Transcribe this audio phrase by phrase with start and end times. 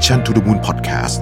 [0.00, 1.18] Mission to the Moon Podcast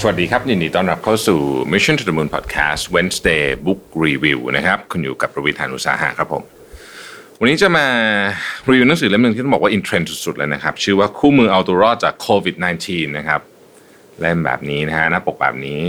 [0.00, 1.40] สวัสดีครับ ยินดีต้อนรับเข้าสู่
[1.72, 6.42] Mission to the Moon Podcast Wednesday Book Review นะครับ คุณอยู่กับประวิทยานุสาหะครับผม
[7.40, 7.86] วันนี้จะมา
[8.68, 13.40] รีวิวหนังสือเล่มหนึ่งที่ต้องบอกว่าอินเทรนด์สุดๆเลยนะครับ ชื่อว่าคู่มือเอาตัวรอดจากโควิด -19 นะครับ
[14.20, 15.80] เล่มแบบนี้นะฮะ หน้าปกแบบนี้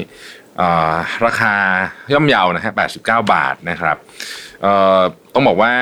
[1.25, 1.53] ราคา
[2.13, 2.99] ย่อมเยานะฮะ89
[3.33, 3.97] บาทนะครับ
[5.33, 5.73] ต้องบอกว่า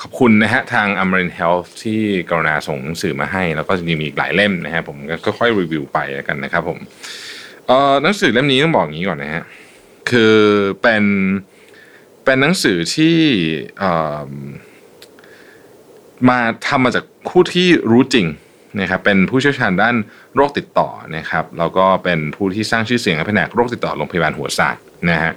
[0.00, 6.78] ขอบคุณนะฮะทาง Amarin Health ที่กรุณาส่งหนังสือมาให้ แล้วก็จริงมีอีกหลายเล่มนะฮะผมก็ค่อยรีวิวไปแล้วกันนะครับผม
[8.02, 9.44] หนังสือเล่มนี้ต้องบอกอย่างนี้ก่อนนะฮะ
[10.10, 10.36] คือ
[10.82, 11.04] เป็น
[12.24, 13.16] เป็นหนังสือที่
[16.28, 18.26] มาทำมาจากผู้ที่รู้จริง
[18.80, 19.96] นะครับเป็นผู้เชี่ยวชาญด้าน
[20.34, 25.32] โรคติดต่อนะครับแล้วก็เป็นผู้ที่สร้างชื่อเสียงในแผนกโรคติดต่อโรงพยาบาลหัวศาสตร์นะฮะ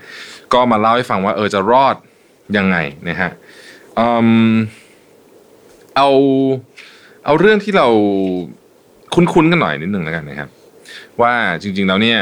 [0.53, 1.95] ก็มาเล่าให้ฟังว่าเออจะรอด
[2.57, 2.77] ยังไง
[3.09, 3.29] นะฮะ
[5.97, 6.09] เอา
[7.25, 7.87] เอาเรื่องที่เรา
[9.13, 10.49] คุ้นๆกันหน่อยนิดนึงแล้วกันนะครับ
[11.21, 12.19] ว่าจริงๆแล้วเนี่ย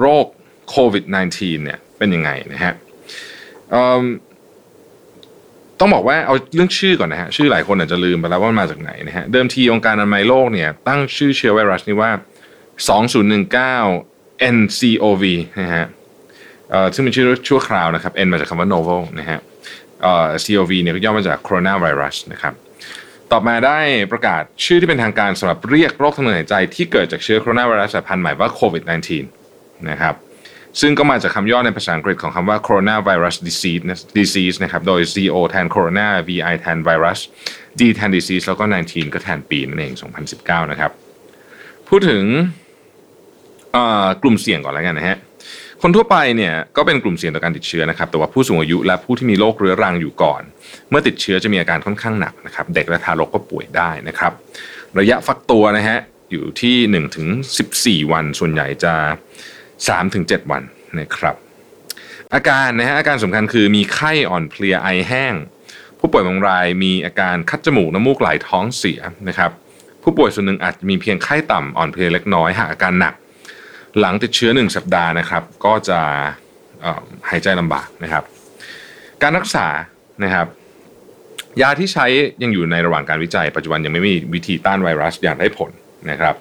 [0.00, 0.26] โรค
[0.70, 1.04] โควิด
[1.34, 2.72] -19 เนี่ยเป็นยังไงนะฮะ
[5.80, 12.10] ต้องบอกว่าเอาเรื่องชื่อก่อนนะฮะชื่อหลายคนอาจจะลืมไปแล้วว่ามันมาจากไหนนะฮะเดิมทีองค์การอนามัยโลกเนี่ยตั้งชื่อเชื้อไวรัสนี้ว่า
[13.70, 15.24] 2019 NCOV
[15.62, 15.84] นะฮะ
[16.94, 19.38] ซึ่งเป็นชื่อชั่วคราวนะครับ N มาจากคำว่า novel นะฮะ
[20.44, 22.54] COV เนี่ยก็ย่อมาจาก coronavirus นะครับ
[23.32, 23.78] ต่อมาได้
[24.12, 28.82] ประกาศชื่อที่เป็นทางการสำหรับเรียกโรคทางเดินหายใจที่เกิดจากเชื้อโคโรนาไวรัสสายพันธุ์ใหม่ว่าโควิด
[29.34, 30.14] -19 นะครับ
[30.80, 37.20] ซึ่งก็มาจากคำย่อในภาษาอังกฤษของคำว่า coronavirus disease นะ disease นะครับโดย CO แทน corona VI แทน virus
[37.78, 39.92] D แทน disease แล้วก็ 19 ก็แทนปีนั่นเอง
[40.32, 40.90] 2019 นะครับ
[41.88, 42.24] พูดถึง
[44.22, 45.18] กลุ่มเสี่ยงก่อนแล้วกันนะฮะ
[45.84, 50.42] คนทั่วไปเนี่ยก็เป็นกลุ่มเสี่ยงต่อการติดเชื้อนะครับ แต่ว่าผู้สูงอายุและผู้ที่มีโรคเรื้อรังอยู่ก่อน
[50.88, 54.32] เมื่อติดเชื้อจะมีอาการค่อนข้างหนักนะครับ เด็กและทารกก็ป่วยได้นะครับ
[54.98, 55.98] ระยะฟักตัวนะฮะ
[56.30, 57.26] อยู่ที่1ถึง
[57.68, 58.94] 14 วัน ส่วนใหญ่จะ
[59.54, 60.62] 3ถึง7วัน
[61.00, 61.34] นะครับ
[62.34, 65.34] อาการนะฮะอาการสำคัญคือมีไข้อ่อนเพลียไอแห้ง
[65.98, 69.50] ผู้ป่วยบางรายมีอาการคัดจมูกน้ำมูกไหลท้องเสียนะครับ
[70.02, 73.14] ผู้ป่วยส่วนหนึ่งอาจมีเพียงไข้ต่ำอ่อนเพลียเล็กน้อยหากอาการหนัก
[74.00, 76.00] หลังติดเชื้อหนึ่งสัปดาห์นะครับ ก็จะ
[77.30, 78.24] หายใจลำบากนะครับ
[79.22, 79.66] การรักษา
[80.24, 80.46] นะครับ
[81.62, 82.06] ยาที่ใช้
[82.42, 85.70] ยังอยู่ในระหว่างการวิจัย ปัจจุบันยังไม่มีวิธีต้านไวรัสอย่างได้ผล
[86.10, 86.34] นะครับ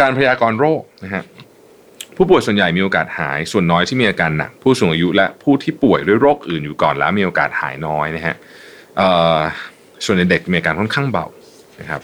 [0.00, 1.24] การพยากรณ์โรคนะฮะ
[2.16, 8.34] ผู้ป่วยส่วนใหญ่มีโอกาสหาย ส่วนน้อยที่มีอาการหนัก ผู้สูงอายุและผู้ที่ป่วยด้วยโรคอื่นอยู่ก่อนแล้วมีโอกาสหายน้อยนะฮะ
[10.04, 11.26] ส่วนในเด็กมีอาการค่อนข้างเบา
[11.80, 12.02] นะครับ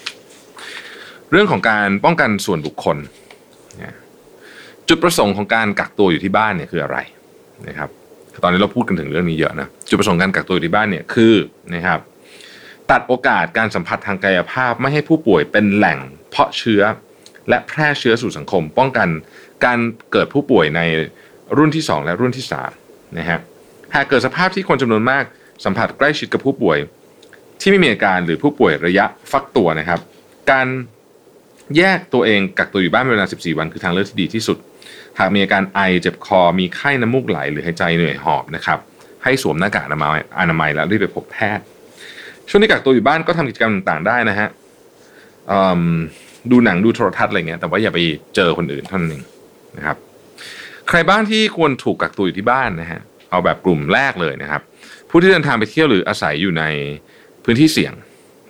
[1.30, 2.96] เรื่องของการป้องกันส่วนบุคคล
[4.88, 6.98] จุดประสงค์ของการกักตัวอยู่ที่บ้านเนี่ยคืออะไร
[7.68, 7.88] นะครับ
[8.42, 11.34] ตอนนี้เราพูดกันถึงเรื่องนี้เยอะนะจุดประสงค์การกักตัวอยู่ที่บ้านเนี่ยคือ
[11.74, 12.00] นะครับ
[12.90, 15.98] ตัดโอกาสการสัมผัสทางกายภาพไม่ให้ผู้ป่วยเป็นแหล่ง
[16.30, 16.82] เพาะเชื้อ
[17.48, 19.08] และแพร่เชื้อสู่สังคม ป้องกัน
[19.64, 19.78] การ
[20.12, 20.80] เกิดผู้ป่วยใน
[21.56, 22.44] รุ่นที่ 2 และรุ่นที่
[22.80, 23.40] 3นะฮะ
[23.94, 25.24] หากเกิดสภาพที่คนจำนวนมาก
[25.64, 26.78] สัมผัสใกล้ชิดกับผู้ป่วย
[27.60, 30.00] ที่ไม่มีอาการหรือผู้ป่วยระยะฟักตัวนะครับ
[30.50, 30.66] การ
[31.76, 34.58] แยกตัวเองกักตัวอยู่บ้านเป็นเวลา 14 วันคือทางเลือกที่ดีที่สุด
[35.18, 38.78] หากมีอาการไอเจ็บคอมีไข้น้ำมูกไหล หรือหายใจเหนื่อยหอบนะครับ
[39.24, 41.64] ให้สวมหน้ากากอนามัยอนามัยแล้วรีบไปพบแพทย์
[42.48, 44.48] ช่วงที่กักตัวอยู่บ้านก็ทำกิจกรรมต่างๆได้นะฮะ
[46.50, 47.98] ดูหนังดูโทรทัศน์อะไรเงี้ยแต่ว่าอย่าไป
[48.34, 49.24] เจอคนอื่นเท่านั้นเอง
[49.76, 49.96] นะครับ
[50.88, 53.00] ใครบ้างที่ควรถูกกักตัวอยู่ที่บ้านนะฮะ
[53.30, 54.62] เอาแบบกลุ่มแรกเลยนะครับ
[55.10, 56.64] ผู้ที่เดินทางไปเที่ยวหรืออาศัยอยู่ใน
[57.44, 57.92] พื้นที่เสี่ยง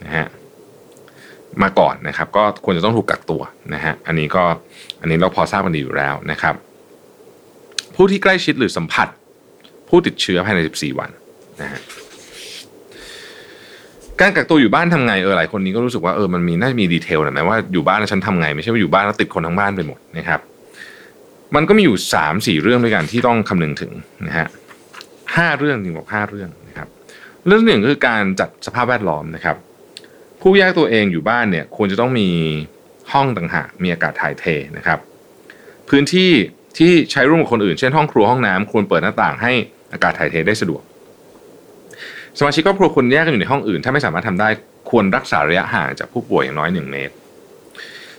[0.04, 0.26] นะฮะ
[1.62, 3.42] มาก่อนนะครับ ก็ควรจะต้องถูกกักตัว
[3.74, 4.44] นะฮะอันนี้ก็
[5.00, 6.54] อันนี้เราพอทราบกันดีอยู่แล้วนะครับ
[7.94, 9.08] ผู้ที่ใกล้ชิดหรือสัมผัส
[9.88, 11.10] ผู้ติดเชื้อภายใน 14 วัน
[11.62, 11.80] นะฮะ
[14.20, 20.40] การกักตัวอยู่บ้านทำไงเออหลายคนนี้ก็รู้สึกว่าเออมันมีน่าจะมีดีเทลหน่อยไหมว่าอยู่บ้านแล้วฉันทำไง ไม่ใช่ว่าอยู่บ้านแล้วติดคนทั้งบ้านไปหมดนะครับ
[21.54, 23.92] มันก็มีอยู่สามสี่เรื่องด้วยกันที่ต้องคำนึงถึง
[24.26, 24.46] นะฮะ
[25.36, 26.88] ห้าเรื่องจริงบอกห้าเรื่องนะครับ
[27.46, 29.56] เรื่องหนึ่งคือการจัดสภาพแวดล้อมนะครับ
[30.40, 32.28] ผู้แยกตัวเองอยู่บ้านเนี่ยควรจะต้องมี
[33.12, 34.44] ห้องต่างหากมีอากาศถ่ายเท
[34.76, 34.98] นะครับ
[35.88, 36.30] พื้นที่
[36.78, 39.52] ที่ใช้ร่วมกับคนอื่นเช่นห้องครัวห้องน้ำควรเปิดหน้าต่างให้
[39.92, 40.82] อากาศถ่ายเทได้สะดวก
[42.38, 44.48] สมาชิกครอบครัวควรแยกกันอยู่ในห้องอื่น ถ้าไม่สามารถทำได้
[44.90, 47.14] ควรรักษาระยะห่างจากผู้ป่วยอย่างน้อยหนึ่งเมตร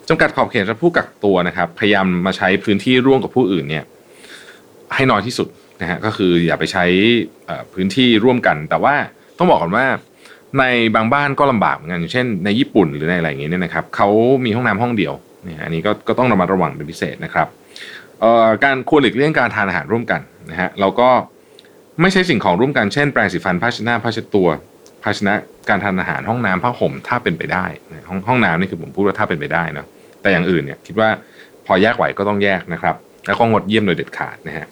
[0.08, 3.84] จำกัดขอบเขตสำหรับผู้กักตัวนะครับ พยายามมาใช้พื้นที่ร่วมกับผู้อื่นเนี่ย
[4.96, 5.48] ให้น้อยที่สุด
[5.82, 6.86] นะฮะก็คืออย่าไปใช้
[7.74, 8.96] พื้นที่ร่วมกัน แต่ว่า
[9.38, 9.86] ต้องบอกก่อนว่า
[10.60, 10.64] ใน
[10.96, 14.10] บางบ้านก็ลำบากเหมือนกันอย่างเช่นในญี่ปุ่นหรือในอะไรอย่างเงี้ยเนี่ยนะครับเขา
[14.46, 15.14] มีห้องน้ำห้องเดียว
[15.44, 17.48] เนี่ยอันนี้ก็ก็ต้องระมัดระวังเป็นพิเศษนะครับ
[18.20, 20.22] เอ่อการควรหลีกเลี่ยงการทานอาหารร่วมกัน
[20.52, 21.10] นะฮะเราก็
[22.02, 24.48] ไม่ใช้สิ่งของร่วมกันเช่นแปรงสีฟันผ้าเช็ดหน้าผ้าเช็ดตัว
[25.04, 25.34] ภาชนะ
[25.70, 27.66] การทานอาหารห้องน้ำผ้าห่มถ้าเป็นไปได้
[28.10, 29.88] ห้องห้องน้ำนี่คือผมพูดว่าถ้าเป็นไปได้เนาะ
[30.22, 31.10] แต่อย่างอื่นเนี่ยคิดว่า
[31.66, 32.96] พอแยกไหวก็ต้องแยกนะครับ
[33.28, 34.68] แล้วก็งดเยี่ยมโดยเด็ดขาดนะฮะ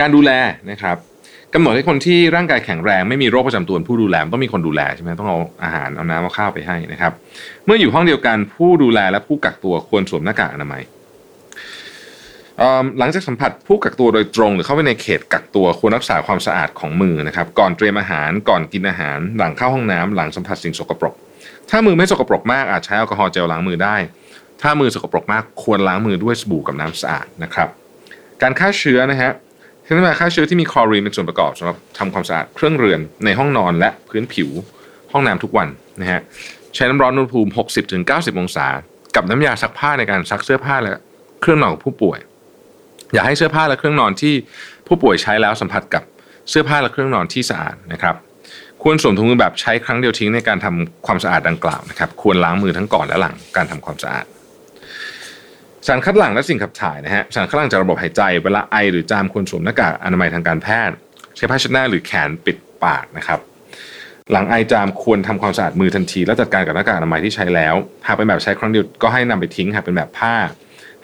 [0.00, 0.30] การดูแล
[0.70, 0.96] นะครับ
[1.54, 7.12] กำหนดให้คนที่ร่างกายแข็งแรงไม่มีโรคประจำตัวผู้ดูแลต้องมีคนดูแลใช่ไหมต้องเอาอาหารเอาน้ำเอาข้าวไปให้นะครับ
[7.64, 10.82] เมื่ออยู่ห้องเดียวกันผู้ดูแลและผู้กักตัวควรสวมหน้ากากอนามัย
[12.98, 21.14] หลังจากสัมผัสผู้กักตัวโดยตรง หรือเข้าไปในเขตกักตัวควรรักษาความสะอาดของมือนะครับ ก่อนเตรียมอาหารก่อนกินอาหาร หลังเข้าห้องน้ำหลังสัมผัสสิ่งสกปรก
[21.70, 23.96] ถ้ามือไม่สกปรกมากอาจใช้แอลกอฮอล์เจลล้างมือได้
[24.62, 27.68] ถ้ามือสกปรกมากควรล้างมือด้วยสบู่กับน้ำสะอาดนะครับ
[28.42, 29.30] การฆ่าเชื้อนะฮะ
[29.90, 34.48] เช่นว่าฆ่าเชื้อที่มีคลอรีนเป็นส่วนประกอบสำหรับทำความสะอาดเครื่องเรือนในห้องนอนและพื้นผิว
[35.12, 35.68] ห้องน้ำทุกวัน
[36.00, 36.20] นะฮะ
[36.74, 37.50] ใช้น้ำร้อนอุณหภูมิ
[37.96, 38.66] 60-90 องศา
[39.16, 40.92] กับน้ำยาซักผ้าในการซักเสื้อผ้าและ
[41.40, 42.18] เครื่องนอนของผู้ป่วย
[43.12, 44.34] อย่าให้เสื้อผ้าและเครื่องนอนที่
[44.86, 46.02] ผู้ป่วยใช้แล้วสัมผัสกับ
[46.50, 48.14] เสื้อผ้าและเครื่องนอนที่สะอาดนะครับ
[48.82, 54.26] ควรสวมถุงมือแบบใช้ครั้งเดียวทิ้งในการทำความสะอาดดังกล่าวนะครับ ควรล้างมือทั้งก่อนและหลังการทำความสะอาด
[55.86, 60.94] สารคัดหลั่งและสิ่งขับถ่ายนะฮะสารคัดหลั่งจากระบบหายใจเวลาไอหรือจามควรสวมหน้ากากอนามัยทางการแพทย์
[61.36, 63.40] ใช้ผ้าเช็ดหน้าหรือแขนปิดปากนะครับ
[64.32, 67.74] หลังไอจามควรทำความสะอาดมือทันที และจัดการกับหน้ากากอนามัยที่ใช้แล้ว
[68.06, 70.34] หากเป็นแบบใช้ครั้งเดียวก็ให้นำไปทิ้งหากเป็นแบบผ้า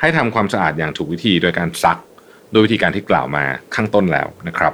[0.00, 1.98] ให้ทำความสะอาดอย่างถูกวิธีโดยการซัก
[2.50, 3.44] โดยวิธีการที่กล่าวมา
[3.74, 4.72] ข้างต้นแล้วนะครับ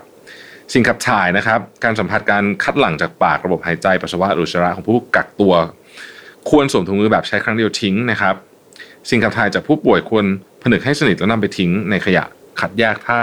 [0.72, 5.54] สิ่งขับถ่ายนะครับ การสัมผัสการคัดหลั่งจากปากระบบหายใจปัสสาวะหรือชระของผู้กักตัว
[6.50, 8.34] ควรสวมถุงมือแบบใช้ครั้งเดียวทิ้งนะครับ
[9.10, 10.24] สิ่งขับถ่ายจากผู้ป่วยควร
[10.62, 12.24] ผนึกให้สนิทแล้วนำไปทิ้งในขยะ
[12.60, 13.18] คัดแยกถ้า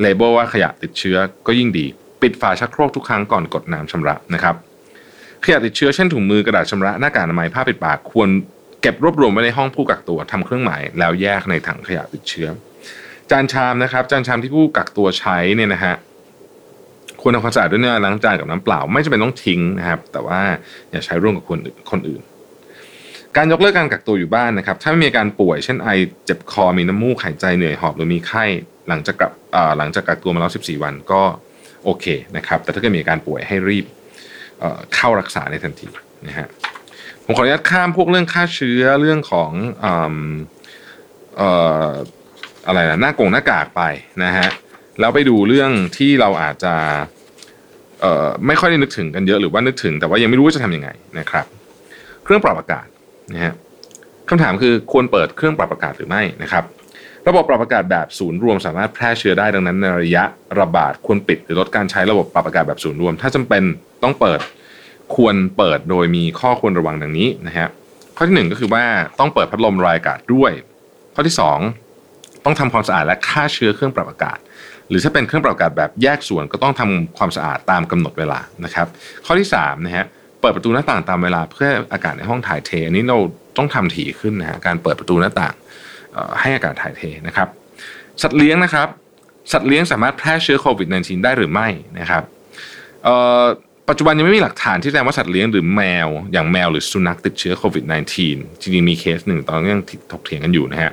[0.00, 1.16] เลเบลว่าขยะติดเชื้อ
[1.46, 1.86] ก็ยิ่งดี
[2.22, 4.54] ปิดฝาชักโครกทุกครั้งก่อนกดน้ำชำระนะครับ
[5.44, 8.28] ขยะติดเชื้อเช่นถุงมือกระดาษชำระหน้ากากอนามัยผ้าปิดปากควร
[8.82, 12.48] เก็บรวบรวมไว้ในห้องผู้กักตัวทำเครื่องหมายแล้วแยกในถังขยะติดเชื้อ
[13.30, 15.94] จานชามนะครับ จานชามที่ผู้กักตัวใช้เนี่ยนะฮะ
[17.20, 20.40] ควรทำความสะอาดด้วยน้ำล้างจานกับน้ำเปล่า ไม่จำเป็นต้องทิ้งนะครับ แต่ว่า
[20.90, 21.58] อย่าใช้ร่วมกับคน
[21.90, 22.22] คนอื่น
[23.40, 25.90] การยกเลิกการกักตัวอยู่บ้านนะครับ ถ้าไม่มีการป่วยเช่นไอ
[26.24, 28.44] เจ็บคอมีน้ำมูกหายใจเหนื่อยหอบหรือมีไข้
[28.88, 29.32] หลังจากกลับ
[29.78, 31.22] หลังจากกักตัวมาแล้ว 14 วันก็
[31.84, 32.04] โอเค
[32.36, 33.86] นะครับแต่ถ้าเกิดมีการป่วยให้รีบ
[34.94, 35.88] เข้ารักษาในทันที
[36.26, 36.48] นะฮะ
[37.24, 39.50] ผมขออนุญาตข้ามพวกเรื่องค่าเชื้อเรื่องของ
[42.66, 43.82] อะไรนะหน้ากงหน้ากากไป
[44.24, 44.48] นะฮะ
[45.00, 46.74] แล้วไปดูเรื่องที่เราอาจจะ
[48.46, 51.46] ไม่ค่อยได้นึกถึงกันเยอะหรือว่านึกถึง แต่ว่ายังไม่รู้ว่าจะทำยังไงนะครับ
[52.24, 52.86] เครื่องปรับอากาศ
[53.32, 53.52] นะฮะ
[54.28, 56.64] คำถามคือควรเปิดเครื่องปรับอากาศหรือไม่นะครับ
[57.28, 60.24] ระบบปรับอากาศแบบศูนย์รวมสามารถแพร่เชื้อได้ดังนั้นในระยะ
[60.60, 63.62] ระบาดควรปิดหรือลดการใช้ระบบปรับอากาศแบบศูนย์รวม ถ้าจำเป็น
[64.02, 64.40] ต้องเปิด
[65.14, 67.68] ควรเปิดโดยมีข้อควรระวังดังนี้นะฮะ
[68.16, 68.84] ข้อที่1ก็คือว่า
[69.18, 70.52] ต้องเปิดพัดลมรายอากาศด้วย
[71.14, 71.34] ข้อที่
[71.88, 74.38] 2 ต้องทำความสะอาดและฆ่าเชื้อเครื่องปรับอากาศ
[74.88, 78.86] หรือถ้าเป็นเครื่องปรับอากาศแบบแยกส่วนก็ต้องทำความสะอาดตามกำหนดเวลานะครับ
[79.26, 80.06] ข้อที่3นะฮะ
[80.40, 83.18] เปิดประตูหน้าต่างตามเวลาเพื่ออากาศในห้องถ่ายเทอันนี้เรา
[83.56, 85.54] ต้องทำถี่ขึ้นนะฮะการเปิดประตูหน้าต่าง
[86.40, 87.48] ให้อากาศถ่ายเทนะครับ
[88.22, 88.88] สัตว์เลี้ยงนะครับ
[89.52, 91.68] สัตว์เลี้ยงสามารถแพร่เชื้อโควิด -19 ได้หรือไม่
[91.98, 92.22] นะครับ
[93.88, 97.84] ปัจจุบันยังไม่มีหลักฐานที่แสดงว่าสัตว์เลี้ยงหรือแมว อย่างแมวหรือสุนัขติดเชื้อโควิด
[98.24, 99.82] -19 จริงๆมีเคสหนึ่งตอนนี้ยัง
[100.12, 100.92] ถกเถียงกันอยู่นะฮะ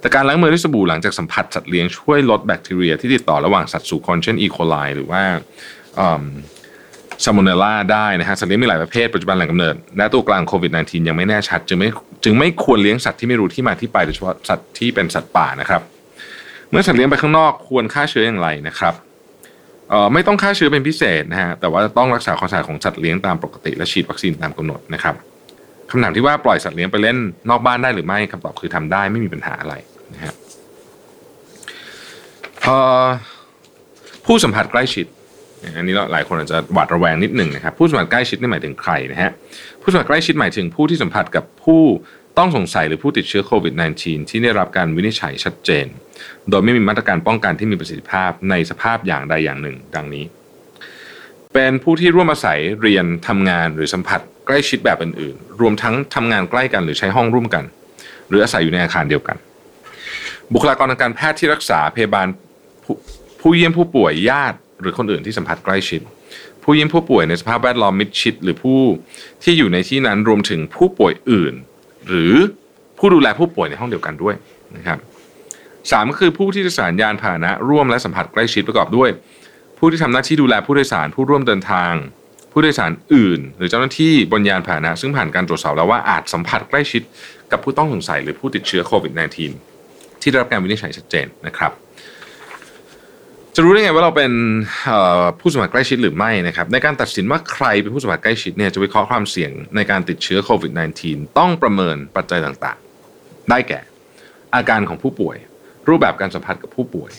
[0.00, 5.22] แต่การล้างมือด้วยสบู่หลังจากสัมผัสสัตว์เลี้ยงช่วยลดแบคทีเรียที่ติดต่อระหว่างสัตว์สู่คนเช่นอีโคไลหรือว่า
[7.24, 11.88] ซาโมเนล่าได้นะฮะสัตว์เลี้ยงมีหลายประเภทปัจจุบันแหล่งกำเนิดและตัวกลางโควิด -19 ยังไม่แน่ชัด จึงไม่
[12.24, 15.82] จึงไม่ควรเลี้ยงสัตว์ที่ไม่รู้ที่มาที่ไปโดยเฉพาะสัตว์ที่เป็นสัตว์ป่านะครับ
[16.70, 18.94] เมื่อสัตว์เลี้ยงไปข้างนอกควรฆ่าเชื้ออย่างไรนะครับ
[19.90, 25.14] เอ่อไม่ต้องฆ่าเชื้อเป็นพิเศษนะฮะแต่ว่าต้องรักษาความสะอาดของสัตว์เลี้ยงตามปกติและฉีดวัคซีนตามกำหนดนะครับ
[25.90, 27.16] คำถามที่ว่าปล่อยสัตว์เลี้ยงไปเล่น
[27.50, 29.74] นอกบ้านได้หรือไม่คำตอบคือทำได้ไม่มีปัญหาอะไร
[30.14, 30.34] นะฮะ
[34.26, 35.06] ผู้สัมผัสใกล้ชิด
[35.74, 39.30] อันนี้หลายคนอาจจะหวาดระแวงนิดหนึ่งนะครับผู้สัมผัสใกล้ชิดนี่หมายถึงใครนะฮะ
[39.82, 41.82] ผู้สัมผัสใกล้ชิดหมายถึงผู้ที่สัมผัสกับผู้
[42.38, 45.86] ต้องสงสัยหรือผู้ติดเชื้อโควิด -19 ที่ได้รับการวินิจฉัยชัดเจน
[46.48, 50.24] โดยไม่มีมาตรการป้องกันที่มีประสิทธิภาพในสภาพอย่างใดอย่างหนึ่ง ดังนี้
[51.54, 57.64] เป็นผู้ที่ร่วมอาศัยเรียนทำงานหรือสัมผัสใกล้ชิดแบบอื่นๆ รวมทั้งทำงานใกล้กันหรือใช้ห้องร่วมกัน
[58.28, 59.36] หรืออาศัยอยู่ในอาคารเดียวกัน
[60.52, 62.26] บุคลากรทางการแพทย์ที่รักษาพยาบาล
[63.40, 66.00] ผู้เยี่ยมผู้ป่วยญาติ หรือคนอื่นที่สัมผัสใกล้ชิด
[66.62, 68.80] ผู้ยี่ยมผู้ป่วยในสภาพแวดล้อมมิดชิด หรือผู้
[69.44, 71.54] ที่อยู่ในที่นั้นรวมถึงผู้ป่วยอื่น
[72.08, 72.34] หรือ
[72.98, 74.34] ผู้ดูแลผู้ป่วยในห้องเดียวกันด้วย
[74.76, 74.98] นะครับ
[75.90, 79.10] สามก็คือผู้ที่จะสารยานพาหนะร่วมและสัมผัสใกล้ชิดประกอบด้วย
[79.78, 81.92] ผู้ที่ทำหน้าที่ดูแลผู้โดยสารผู้ร่วมเดินทาง
[82.52, 87.02] ผู้โดยสารอื่น หรือเจ้าหน้าที่บนยานพาหนะ ซึ่งผ่านการตรวจสอบแล้วว่าอาจสัมผัสใกล้ชิด
[87.50, 89.12] กับผู้ต้องสงสัยหรือผู้ติดเชื้อโควิด
[89.68, 91.72] -19 ที่ได้รับการวินิจฉัยชัดเจนนะครับ
[93.58, 94.32] จะรู้ได้ไงว่าเราเป็น
[95.40, 100.72] ผู้สัมผัสใกล้ชิดหรือไม่นะครับในการตัดสินว่าใครเป็นผู้สัมผัสใกล้ชิดเนี่ยจะวิเคราะห์ความเสี่ยงในการติดเชื้อโควิด
[101.04, 103.80] -19 ต้องประเมินปัจจัยต่างๆ ได้แก่
[104.54, 105.36] อาการของผู้ป่วย
[105.88, 107.10] รูปแบบการสัมผัสกับผู้ป่วย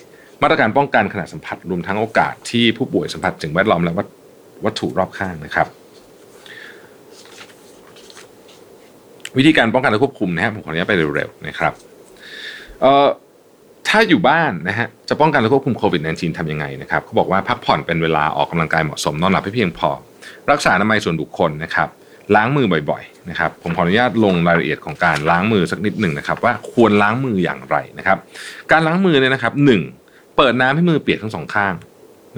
[0.42, 3.94] มาตรการป้องกันขณะสัมผัสรวมทั้งโอกาสที่ผู้ป่วยสัมผัสสิ่งแวดล้อมและ
[4.66, 5.68] วัตถุรอบข้างนะครับ
[9.38, 11.74] วิธีการป้องกันและควบคุมนะครับผมขออนุญาตไปเร็วๆนะครับ
[12.82, 13.08] เอ่อ
[13.90, 19.90] ถ้าอยู่บ้านนะฮะจะป้องกันและควบคุมโควิด -19 ทำยังไงนะครับเขาบอกว่าพักผ่อนเป็นเวลาออกกำลังกายเหมาะสมนอนหลับให้เพียงพอ
[20.52, 21.90] รักษาอนามัยส่วนบุคคลนะครับ
[22.36, 28.18] ล้างมือบ่อยๆนะครับผมขออนุญาตลงรายละเอียดของการล้างมือสักนิดหนึ่งนะครับว่าควรล้างมืออย่างไรนะครับ
[28.72, 29.82] การล้างมือเนี่ยนะครับหนึ่ง
[30.38, 31.74] เปิดน้ำให้มือเปียกทั้งสองข้าง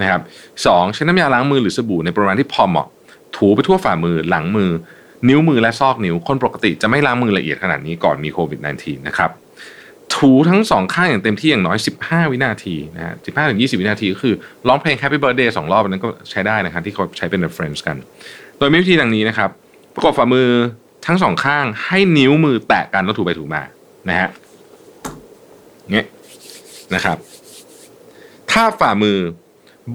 [0.02, 0.22] นะครับ
[0.66, 2.88] สองใช้น้ำยาล้างมือหรือสบู่ในปริมาณที่พอเหมาะ
[3.36, 4.70] ถูไปทั่วฝ่ามือหลังมือ
[5.30, 9.32] นิ้วมือและซอกนิ้วคนปกติจะไม่ล้างมือละเอียดขนาดนี้ก่อนมีโควิด -19 นะครับ
[10.20, 14.34] ถูทั้งสองข้างอย่างเต็มที่อย่างน้อย 15 วินาทีนะฮะ15ถึง20วินาทีก็คือ
[14.68, 17.98] ร้องเพลง Happy Birthday สองรอบนั้นก็ใช้ได้นะครับที่เขาใช้เป็น reference กัน
[18.58, 19.50] โดยมีวิธีดังนี้นะครับ
[19.96, 20.50] ประกอบฝ่ามือ
[21.06, 23.62] ทั้งสองข้างให้นิ้วมือแตะกันแล้วถูไปถูมา
[24.10, 24.30] นะฮะ
[25.94, 26.06] เงี้ย
[26.96, 27.18] นะครับ
[28.52, 29.18] ถ้าฝ่ามือ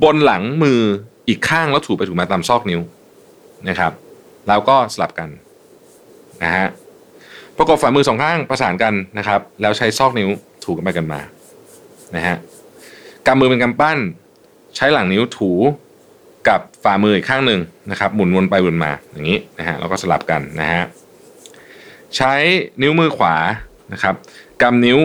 [0.02, 0.81] บนหลังมือ
[1.28, 2.81] อีกข้างแล้วถูไปถูมาตามซอกนิ้ว
[3.69, 3.93] นะครับ
[4.49, 5.28] แล้วก็สลับกัน
[6.43, 6.66] นะฮะ
[7.58, 10.28] ประกบฝ่ามือสองข้างประสานกันนะครับ แล้วใช้ซอกนิ้ว
[10.64, 11.20] ถูกันไปกันมา
[12.16, 12.37] นะฮะ
[13.26, 13.99] กำมือเป็นกำปั้น
[14.76, 15.50] ใช้หลังนิ้วถู
[16.49, 20.82] กับฝ่ามืออีกข้างหนึ่งนะครับ หมุนวนไปวนมาอย่างนี้นะฮะแล้วก็สลับกันนะฮะ
[22.16, 22.32] ใช้
[22.82, 23.34] นิ้วมือขวา
[23.92, 24.14] นะครับ
[24.62, 24.99] กำนิ้ว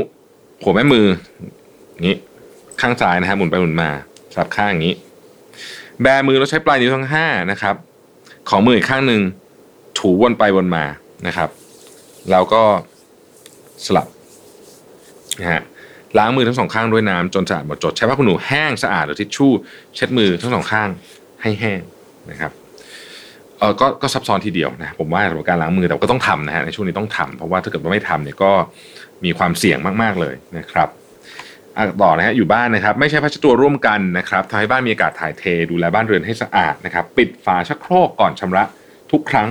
[0.63, 1.07] หัวแม่มือ
[2.01, 2.15] งนี้
[2.81, 3.89] ข้างซ้ายนะฮะหมุนไปหมุนมา
[4.33, 4.95] สลับข้างอย่างนี้
[6.01, 7.75] แบมือเราใช้ปลายนิ้วทั้งห้านะครับ
[8.49, 9.21] ของมืออีกข้างหนึ่ง
[9.99, 10.85] ถูวนไปวนมา
[11.27, 11.49] นะครับ
[12.31, 12.63] แล้วก็
[13.85, 14.07] สลับ
[15.39, 15.61] นะฮะ
[16.17, 19.51] ล้างมือทั้งสองข้างด้วยน้ำจนสะอาดหมดจด ใช้ผ้าขนหนูแห้งสะอาดหรือทิชชู่
[19.95, 20.89] เช็ดมือทั้งสองข้าง
[21.41, 21.81] ให้แห้ง
[22.31, 22.51] นะครับ
[23.59, 28.51] เออก็ก็ซับซ้อนทีเดียวนะผมว่าสำหรับการล้างมือแต่ก็ต้องทำนะฮะในช่วงนี้ต้องทำเพราะว่าถ้าเกิดว่าไม่ทำเนี่ยก็
[29.25, 30.89] มีความเสี่ยงมากๆเลยนะครับ
[32.01, 38.63] ต่อนะฮะอยู่บ้านนะครับ ไม่ใช่พัชตัวร่วมกันนะครับทำให้บ้านมีอากาศถ่ายเทดูแลบ้านเรือนให้สะอาดนะครับ ปิดฝาชักโครกก่อนชำระ
[39.11, 39.47] ทุกครั้ง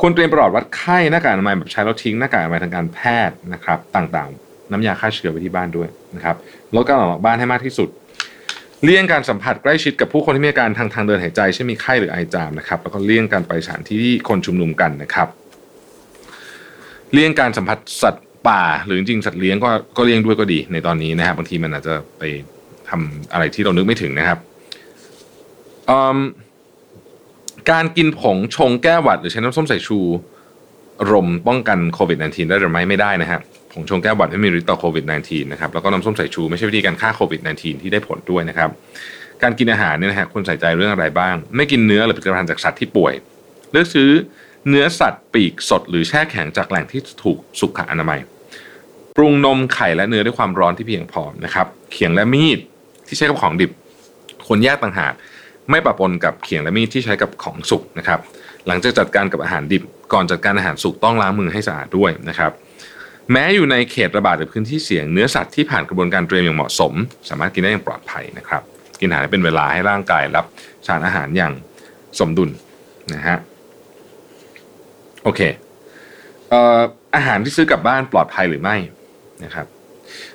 [0.00, 6.36] ควรเตรียมประวัติวัดไข้หน้ากากอนามัยแบบใช้แล้วทิ้งหน้ากากอนามัยทางการแพทย์นะครับ ต่างๆ น้ำยาฆ่าเชื้อไว้ที่บ้านด้วยนะครับ
[6.74, 7.88] ลดการออกบ้านให้มากที่สุด
[8.84, 15.28] เลี่ยงการสัมผัสใกล้ชิดกับผู้คนที่มีอาการทางทางเดินหายใจเช่นมีไข้หรือไอจามนะครับแล้วก็เลี่ยงการไปสถานที่ที่คนชุมนุมกันนะครับ
[17.12, 22.22] เลี่ยงการสัมผัสสัตว์ป่า หรือจริงสัตว์เลี้ยงก็ก็เลี่ยงด้วยก็ดี ในตอนนี้นะครับบางทีมันอาจจะไป
[22.88, 24.38] ทำอะไรที่เรานึกไม่ถึงนะครับ
[27.70, 29.98] การกินผงชงแก้หวัด หรือใช้น้ำส้มสายชู
[31.10, 33.40] รมป้องกันโควิด -19 ได้หรือไม่ไม่ได้นะฮะ
[33.72, 38.70] ผงชงแก้หวัดไม่มีฤทธิ์ต่อโควิด -19 นะครับแล้วก็น้ำส้มสายชูไม่ใช่วิธีการฆ่าโควิด -19 ที่ได้ผลด้วยนะครับ
[39.42, 43.14] การกินอาหารเนี่ยนะฮะควรใส่ใจเรื่องอะไรบ้าง ไม่กินเนื้อหรือผลิตภัณฑ์จากสัตว์ที่ป่วย
[43.72, 44.10] เลือกซื้อ
[44.68, 48.20] เนื้อสัตว์ปีกสดหรือแช่แข็งจากแหล่งที่ถูกสุขอนามัย
[49.16, 52.58] ปรุงนมไข่และเนื้อด้วยความร้อนที่เพียงพอนะครับเขียงและมีด
[53.06, 53.70] ที่ใช้กับของดิบ
[54.46, 55.12] ควรแยกต่างหาก
[55.70, 58.20] ไม่ปะปนกับเขียงและมีดที่ใช้กับของสุกนะครับ
[58.66, 62.52] หลังจากจัดการกับอาหารดิบ ก่อนจัดการอาหารสุกต้องล้างมือให้สะอาดด้วยนะครับ
[63.32, 66.92] แม้อยู่ในเขตระบาดหรือพื้นที่เสี่ยงเนื้อสัตว์ที่ผ่านกระบวนการเตรียมอย่างเหมาะสม
[67.28, 68.62] สามารถกินได้อย่างปลอดภัยนะครับ
[69.00, 70.44] กินอาหารเป็นเวลาให้ร่างกายรับ
[70.86, 71.52] สารอาหารอย่าง
[72.18, 72.50] สมดุล
[73.14, 73.38] นะฮะ
[75.22, 75.40] โอเค
[76.48, 76.80] เอ่อ
[77.16, 78.76] อาหารที่ซื้อกลับบ้านปลอดภัยหรือไม่
[79.44, 79.66] นะครับ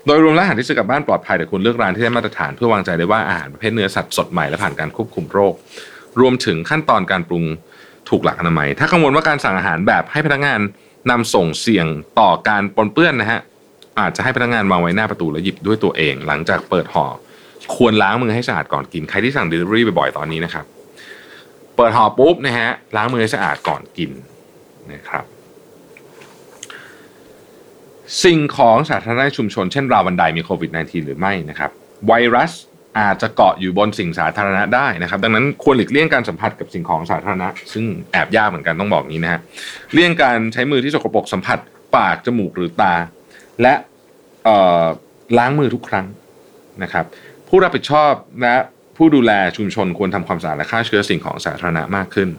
[0.05, 5.53] โดยรวมแล้วอาหารที่ซื้อกลับบ้านปลอดภัยแต่คุณเลือกร้านที่ได้มาตรฐานเพื่อวางใจได้ว่าอาหารประเภทเนื้อสัตว์สดใหม่และผ่านการควบคุมโรค
[6.19, 7.43] รวมถึงขั้นตอนการปรุง
[8.09, 10.59] ถูกหลักอนามัย ถ้ากังวลว่าการสั่งอาหารแบบให้พนักงาน
[11.09, 11.87] นำส่งเสี่ยง
[12.19, 13.39] ต่อการปนเปื้อนนะฮะ
[13.99, 17.05] อาจจะให้พนักงานวางไว้หน้าประตูแล้วหยิบด้วยตัวเอง หลังจากเปิดห่อ
[17.75, 20.65] ควรล้างมือให้สะอาดก่อนกินใครที่สั่ง Delivery บ่อยๆตอนนี้นะครับ
[21.77, 24.11] เปิดห่อปุ๊บนะฮะล้างมือให้สะอาดก่อนกิน
[24.93, 25.23] นะครับ
[28.23, 31.71] สิ่งของสาธารณะชุมชน เช่นราวบันไดมีโควิด -19 หรือไม่นะครับ
[32.07, 32.51] ไวรัส
[32.99, 39.41] อาจจะเกาะอยู่บนสิ่งสาธารณะได้นะครับ ดังนั้นควรหลีกเลี่ยงการสัมผัสกับสิ่งของสาธารณะ ซึ่งแอบยากเหมือนกันต้องบอกนี้นะฮะ
[39.93, 41.59] เลี่ยงการใช้มือที่สกปรกสัมผัส
[41.95, 42.93] ปากจมูกหรือตา
[43.61, 43.73] และ
[45.37, 46.05] ล้างมือทุกครั้ง
[46.83, 47.05] นะครับ
[47.47, 48.55] ผู้รับผิดชอบและ
[48.97, 52.29] ผู้ดูแลชุมชนควรทำความสะอาดและฆ่าเชื้อสิ่งของสาธารณะมากขึ้น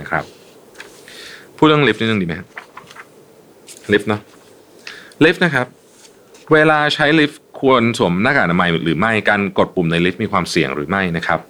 [0.00, 0.24] นะครับ
[1.56, 2.34] พูดเรื่องลิฟต์นิดนึงดีไหม
[3.92, 4.20] ลิฟต์เนาะ
[5.24, 5.66] ลิฟต์นะครับ
[6.52, 11.40] เวลาใช้ลิฟต์ควรสวมหน้ากากอนามัยหรือไม่ การกดปุ่มในลิฟต์มีความเสี่ยงหรือไม่นะครับ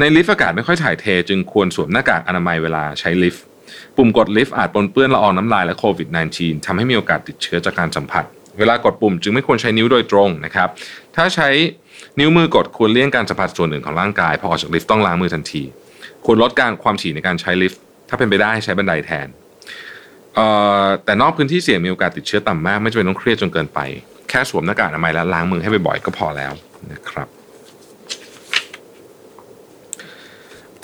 [0.00, 3.42] ในลิฟต์อากาศไม่ค่อยถ่ายเท จึงควรสวมหน้ากากอนามัยเวลาใช้ลิฟต์
[3.96, 8.24] ปุ่มกดลิฟต์อาจปนเปื้อนละอองน้ำลายและโควิด -19 ทำให้มีโอกาสติดเชื้อจากการสัมผัส
[8.58, 10.68] เวลากดปุ่มจึงไม่ควรใช้นิ้วโดยตรงนะครับ
[11.16, 11.48] ถ้าใช้
[12.20, 15.62] นิ้วมือกดควรเลี่ยงการสัมผัสส่วนอื่นของร่างกายพอออกจากลิฟต์ต้องล้างมือทันที
[16.24, 19.28] ควรลดการความถี่ในการใช้ลิฟต์ ถ้าเป็นไปได้ใช้บันไดแทน
[21.04, 23.80] แต่นอกพื้นที่เสี่ยงมีโอกาสติดเชื้อต่ำมาก ไม่จำเป็นต้องเครียดจนเกินไป
[24.30, 26.52] แค่สวมหน้ากากอนามัยและล้างมือให้บ่อยๆก็พอแล้ว
[26.92, 27.28] นะครับ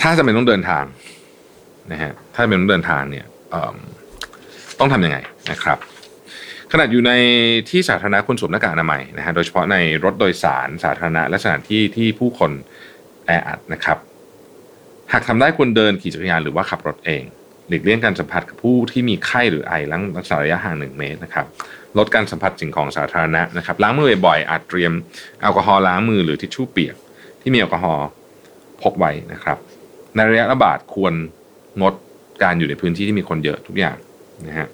[0.01, 0.85] ถ้าจะเป็นต้องเดินทาง
[1.93, 3.27] นะฮะถ้าเป็นต้องเดินทางเนี่ย
[4.79, 5.19] ต้องทำยังไง
[5.51, 5.79] นะครับ
[6.73, 7.13] ขณะอยู่ใน
[7.71, 12.51] ที่สาธารณะควรสวมหน้ากากอนามัยนะฮะโดยเฉพาะในรถโดยสารสาธารณะและสถานที่ที่ผู้คน
[13.27, 13.99] แออัดนะครับ
[15.13, 17.25] หากทำได้ควรเดินขี่จักรยานหรือว่าขับรถเอง
[17.69, 21.47] หลีกเลี่ยงการสัมผัสกับผู้ที่มีไข้หรือไอล้างรักษาระยะห่างหนึ่งเมตรนะครับ
[21.99, 24.93] ลดการสัมผัสสิ่งของสาธารณะนะครับล้างมือบ่อยๆอาจเตรียม
[25.41, 26.97] แอลกอฮอล์ล้างมือหรือทิชชู่เปียก
[27.43, 28.07] ที่มีแอลกอฮอล์
[28.83, 29.59] พกไว้นะครับ
[30.15, 31.15] ในระยะระบาดควร
[31.81, 31.95] งด
[32.43, 33.97] การอยู่ในพื้นที่ที่มีคนเยอะทุกอย่าง
[34.47, 34.69] นะฮะ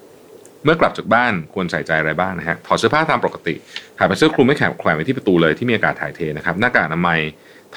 [0.63, 3.55] เมื่อกลับจากบ้านควรใส่ใจอะไรบ้างนะฮะถอดเสื้อผ้าตามปกติ
[3.99, 7.19] หากเป็นเสื้อคลุมไม่แขวนแขวนไว้ที่ประตูเลยที่มีอากาศถ่ายเทนะครับหน้ากากอนามัย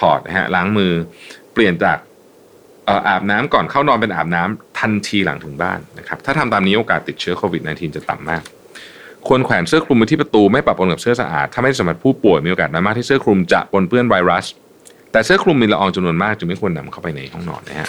[0.01, 0.93] ถอดนะฮะล้างมือ
[1.53, 1.99] เปลี่ยนจาก
[3.09, 8.43] อาบน้ำก่อนเข้านอนเป็นอาบน้ำ ทันทีหลังถึงบ้านนะครับถ้าทำตามนี้โอกาสติดเชื้อโควิด -19 จะต่ำมาก
[9.27, 14.47] ควรแขวนเสื้อคลุมไว้ที่ประตูไม่ปะปนกับเสื้อสะอาด ถ้าไม่สมผัสผู้ป่วยมีโอกาสน้อยมากที่เสื้อคลุมจะปนเปื้อนไวรัส
[15.13, 17.89] แต่เสื้อคลุมมีละอองจำนวนมากจึงไม่ควรนำเข้าไปในห้องนอนนะฮะ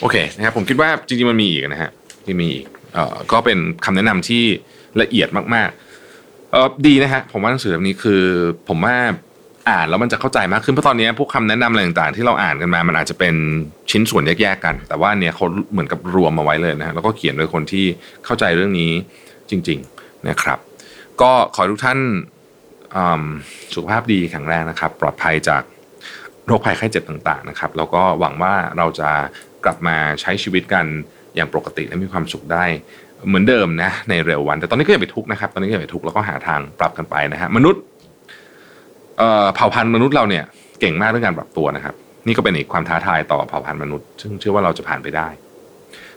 [0.00, 1.90] โอเคนะครับผมคิดว่าจริงๆมันมีอีกนะฮะ
[2.24, 4.42] ที่มีอีกเอ่อก็เป็นคำแนะนำที่
[5.00, 8.22] ละเอียดมากๆเออดีนะฮะผมว่าหนังสือแบบนี้คือ
[8.68, 8.96] ผมว่า
[9.68, 13.34] อ่านแล้วมันจะเข้าใจมากขึ้นเพราะตอนนี้พวกคำแนะนำอะไรต่างๆ ที่เราอ่านกันมา มันอาจจะเป็น
[13.90, 17.84] ชิ้นส่วนแยกๆกัน แต่ว่าเนี่ยเขาเหมือนกับรวมมาไว้เลยนะแล้วก็เขียนโดยคนที่
[18.24, 18.92] เข้าใจเรื่องนี้
[19.50, 20.58] จริง ๆนะครับ
[21.20, 21.98] ก็ขอทุกท่าน
[23.74, 25.62] สุขภาพดีแข็งแรงนะครับ ปลอดภัยจาก
[26.46, 29.10] โรคภัยไข้เจ็บต่างๆนะครับ แล้วก็หวังว่าเราจะ
[29.64, 30.84] กลับมาใช้ชีวิตกัน
[31.34, 32.64] อย่างปกติและมีความสุขได้
[33.28, 37.82] เหมือนเดิมนะในเร็ววัน แต่ตอนนี้ก็อย่าไปทุกข์นะครับ ตอนนี้ก็อย่าไปทุกข์แล้วก็หาทางปรับกันไปนะฮะมนุษย์
[39.54, 40.44] เผ่าพันธุ์มนุษย์เราเนี่ย
[40.80, 41.94] เก่งมากเรื่องการปรับตัวนะครับ
[42.26, 45.28] นี่ก็เป็นอีกความท้าทายต่อเผ่าพันธุ์มนุษย์ ซึ่งเชื่อว่าเราจะผ่านไปได้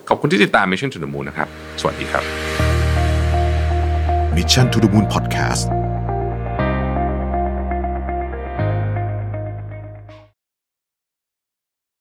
[0.07, 1.47] ขอบคุณที่ติดตาม Mission to the Moon นะครับ
[1.81, 2.23] สวัสดีครับ
[4.35, 5.84] Mission to the Moon Podcast